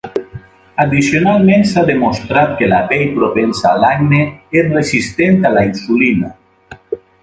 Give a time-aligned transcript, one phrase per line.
[0.83, 4.25] Addicionalment, s'ha demostrat que la pell propensa a l'acne
[4.63, 6.37] és resistent a la insulina.